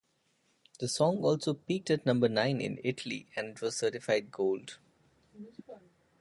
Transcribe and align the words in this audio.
The 0.79 0.87
song 0.87 1.17
also 1.23 1.53
peaked 1.53 1.91
at 1.91 2.07
number 2.07 2.27
nine 2.27 2.59
in 2.59 2.79
Italy 2.83 3.27
and 3.35 3.49
it 3.55 3.61
was 3.61 3.75
certified 3.77 4.31
Gold. 4.31 4.79